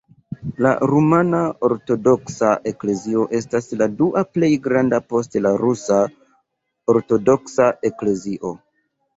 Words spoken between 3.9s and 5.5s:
dua plej granda post